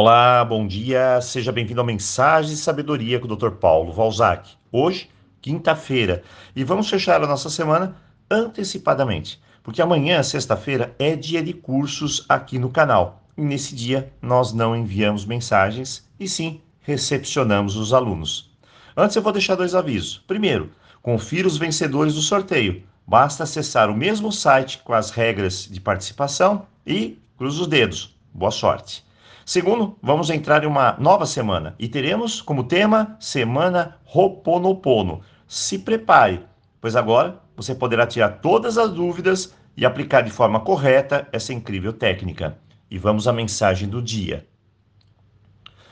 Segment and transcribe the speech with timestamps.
[0.00, 3.50] Olá, bom dia, seja bem-vindo ao Mensagem de Sabedoria com o Dr.
[3.50, 4.48] Paulo Valzac.
[4.70, 5.10] Hoje,
[5.42, 6.22] quinta-feira,
[6.54, 7.96] e vamos fechar a nossa semana
[8.30, 13.24] antecipadamente, porque amanhã, sexta-feira, é dia de cursos aqui no canal.
[13.36, 18.56] E nesse dia nós não enviamos mensagens e sim recepcionamos os alunos.
[18.96, 20.22] Antes eu vou deixar dois avisos.
[20.28, 20.70] Primeiro,
[21.02, 22.84] confira os vencedores do sorteio.
[23.04, 28.16] Basta acessar o mesmo site com as regras de participação e cruza os dedos.
[28.32, 29.07] Boa sorte.
[29.48, 35.22] Segundo, vamos entrar em uma nova semana e teremos como tema Semana Roponopono.
[35.46, 36.44] Se prepare,
[36.82, 41.94] pois agora você poderá tirar todas as dúvidas e aplicar de forma correta essa incrível
[41.94, 42.58] técnica.
[42.90, 44.46] E vamos à mensagem do dia.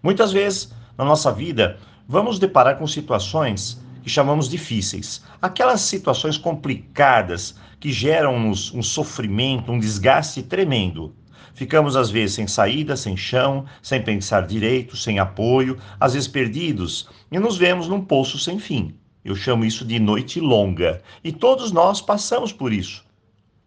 [0.00, 1.76] Muitas vezes na nossa vida
[2.06, 9.80] vamos deparar com situações que chamamos difíceis, aquelas situações complicadas que geram-nos um sofrimento, um
[9.80, 11.12] desgaste tremendo.
[11.54, 17.08] Ficamos às vezes sem saída, sem chão, sem pensar direito, sem apoio, às vezes perdidos,
[17.30, 18.94] e nos vemos num poço sem fim.
[19.24, 23.04] Eu chamo isso de noite longa, e todos nós passamos por isso.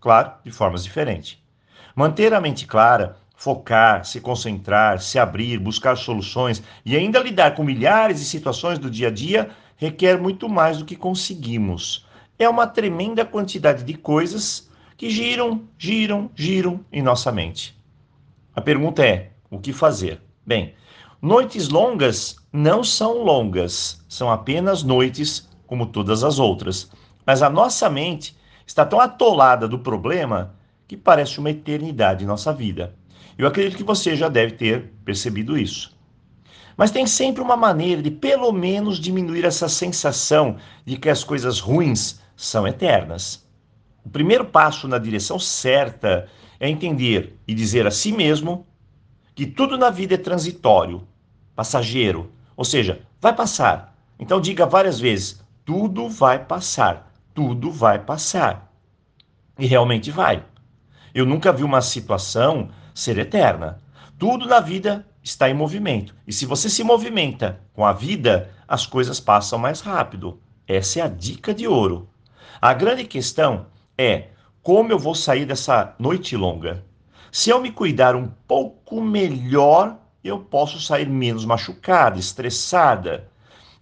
[0.00, 1.38] Claro, de formas diferentes.
[1.94, 7.64] Manter a mente clara, focar, se concentrar, se abrir, buscar soluções e ainda lidar com
[7.64, 12.06] milhares de situações do dia a dia requer muito mais do que conseguimos.
[12.38, 14.70] É uma tremenda quantidade de coisas
[15.02, 17.76] que giram, giram, giram em nossa mente.
[18.54, 20.20] A pergunta é: o que fazer?
[20.46, 20.76] Bem,
[21.20, 26.88] noites longas não são longas, são apenas noites como todas as outras.
[27.26, 30.54] Mas a nossa mente está tão atolada do problema
[30.86, 32.94] que parece uma eternidade em nossa vida.
[33.36, 35.98] Eu acredito que você já deve ter percebido isso.
[36.76, 41.58] Mas tem sempre uma maneira de, pelo menos, diminuir essa sensação de que as coisas
[41.58, 43.44] ruins são eternas.
[44.04, 48.66] O primeiro passo na direção certa é entender e dizer a si mesmo
[49.34, 51.06] que tudo na vida é transitório,
[51.54, 53.96] passageiro, ou seja, vai passar.
[54.18, 58.72] Então diga várias vezes: tudo vai passar, tudo vai passar.
[59.58, 60.44] E realmente vai.
[61.14, 63.80] Eu nunca vi uma situação ser eterna.
[64.18, 66.14] Tudo na vida está em movimento.
[66.26, 70.40] E se você se movimenta com a vida, as coisas passam mais rápido.
[70.66, 72.08] Essa é a dica de ouro.
[72.60, 73.66] A grande questão
[74.02, 74.30] é
[74.62, 76.84] como eu vou sair dessa noite longa.
[77.30, 83.28] Se eu me cuidar um pouco melhor, eu posso sair menos machucada, estressada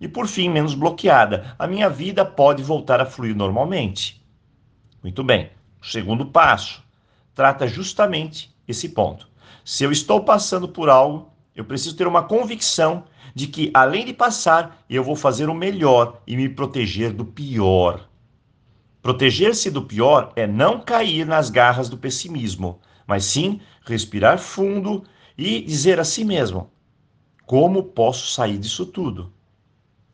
[0.01, 1.55] e, por fim, menos bloqueada.
[1.59, 4.23] A minha vida pode voltar a fluir normalmente.
[5.03, 5.51] Muito bem.
[5.83, 6.83] O segundo passo
[7.35, 9.29] trata justamente esse ponto.
[9.65, 13.05] Se eu estou passando por algo, eu preciso ter uma convicção
[13.35, 18.10] de que, além de passar, eu vou fazer o melhor e me proteger do pior.
[19.03, 25.05] Proteger-se do pior é não cair nas garras do pessimismo, mas sim respirar fundo
[25.37, 26.71] e dizer a si mesmo:
[27.47, 29.33] como posso sair disso tudo?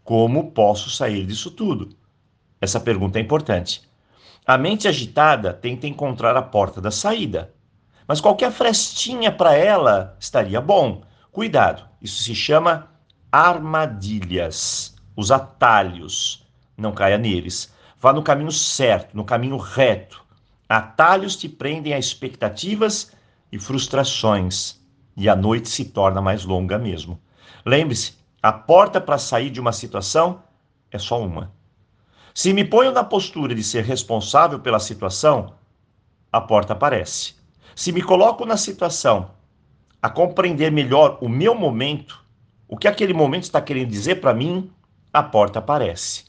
[0.05, 1.91] Como posso sair disso tudo?
[2.61, 3.83] Essa pergunta é importante.
[4.47, 7.53] A mente agitada tenta encontrar a porta da saída,
[8.07, 11.03] mas qualquer frestinha para ela estaria bom.
[11.33, 12.89] Cuidado, isso se chama
[13.33, 16.47] armadilhas, os atalhos.
[16.77, 17.75] Não caia neles.
[18.01, 20.23] Vá no caminho certo, no caminho reto.
[20.69, 23.13] Atalhos te prendem a expectativas
[23.51, 24.81] e frustrações,
[25.17, 27.19] e a noite se torna mais longa mesmo.
[27.65, 30.43] Lembre-se, a porta para sair de uma situação
[30.91, 31.53] é só uma.
[32.35, 35.55] Se me ponho na postura de ser responsável pela situação,
[36.31, 37.35] a porta aparece.
[37.75, 39.31] Se me coloco na situação
[40.03, 42.23] a compreender melhor o meu momento,
[42.69, 44.71] o que aquele momento está querendo dizer para mim,
[45.13, 46.25] a porta aparece.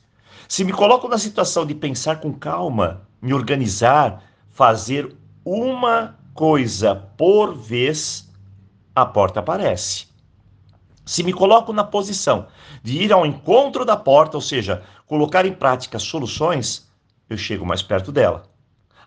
[0.48, 7.56] Se me coloco na situação de pensar com calma, me organizar, fazer uma coisa por
[7.56, 8.30] vez,
[8.96, 10.08] a porta aparece.
[11.06, 12.48] Se me coloco na posição
[12.84, 16.92] de ir ao encontro da porta, ou seja, colocar em prática soluções,
[17.30, 18.44] eu chego mais perto dela.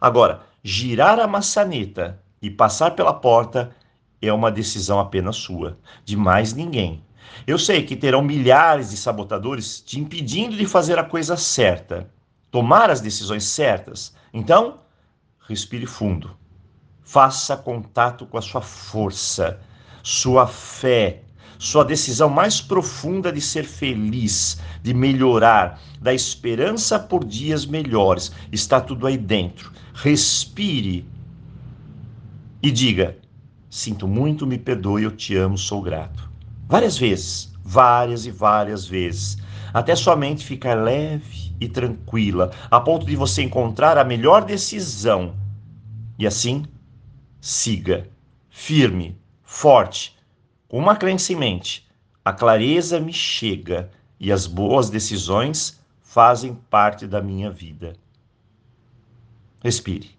[0.01, 3.75] Agora, girar a maçaneta e passar pela porta
[4.21, 7.03] é uma decisão apenas sua, de mais ninguém.
[7.47, 12.11] Eu sei que terão milhares de sabotadores te impedindo de fazer a coisa certa,
[12.51, 14.15] tomar as decisões certas.
[14.33, 14.79] Então,
[15.49, 16.37] respire fundo.
[17.03, 19.59] Faça contato com a sua força,
[20.03, 21.23] sua fé,
[21.59, 28.33] sua decisão mais profunda de ser feliz, de melhorar, da esperança por dias melhores.
[28.51, 29.73] Está tudo aí dentro.
[29.93, 31.05] Respire
[32.63, 33.19] e diga:
[33.69, 36.30] Sinto muito, me perdoe, eu te amo, sou grato.
[36.71, 39.39] Várias vezes, várias e várias vezes,
[39.75, 45.35] até sua mente ficar leve e tranquila, a ponto de você encontrar a melhor decisão.
[46.17, 46.65] E assim,
[47.41, 48.09] siga,
[48.49, 50.17] firme, forte,
[50.69, 51.89] Com uma crença em mente,
[52.25, 53.91] a clareza me chega
[54.21, 57.95] e as boas decisões fazem parte da minha vida.
[59.61, 60.11] Respire.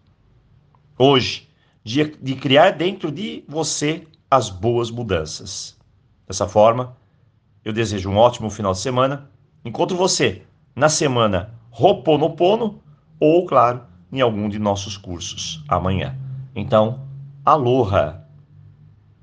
[0.98, 1.48] Hoje,
[1.82, 5.80] dia de criar dentro de você as boas mudanças.
[6.32, 6.96] Dessa forma,
[7.62, 9.30] eu desejo um ótimo final de semana.
[9.66, 10.44] Encontro você
[10.74, 12.82] na semana Roponopono
[13.20, 16.18] ou, claro, em algum de nossos cursos amanhã.
[16.56, 17.02] Então,
[17.44, 18.21] aloha!